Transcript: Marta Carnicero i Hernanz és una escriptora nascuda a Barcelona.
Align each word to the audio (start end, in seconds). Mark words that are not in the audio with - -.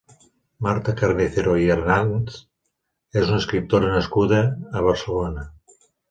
Marta 0.67 0.93
Carnicero 1.01 1.51
i 1.63 1.67
Hernanz 1.73 2.37
és 3.21 3.29
una 3.33 3.41
escriptora 3.43 3.91
nascuda 3.97 4.39
a 4.79 4.83
Barcelona. 4.87 5.45